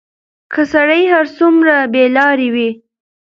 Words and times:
که 0.53 0.61
سړى 0.73 1.01
هر 1.13 1.25
څومره 1.37 1.75
بېلارې 1.93 2.49
وي، 2.55 2.69